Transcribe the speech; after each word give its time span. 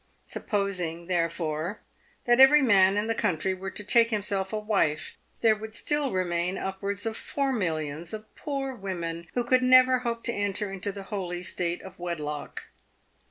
Supposing, 0.23 1.05
therefore, 1.05 1.81
that 2.25 2.39
every 2.39 2.63
man 2.63 2.97
in 2.97 3.05
the 3.05 3.13
country 3.13 3.53
were 3.53 3.69
to 3.69 3.83
take 3.83 4.09
to 4.09 4.15
himself 4.15 4.51
a 4.51 4.57
wife, 4.57 5.15
there 5.41 5.55
would 5.55 5.75
still 5.75 6.11
remain 6.11 6.57
upwards 6.57 7.05
of 7.05 7.15
four 7.15 7.53
millions 7.53 8.11
of 8.11 8.33
poor 8.35 8.73
women 8.73 9.27
who 9.35 9.43
could 9.43 9.61
never 9.61 9.99
hope 9.99 10.23
to 10.23 10.33
enter 10.33 10.71
into 10.73 10.91
the 10.91 11.03
holy 11.13 11.43
state 11.43 11.83
of 11.83 11.99
wedlock. 11.99 12.61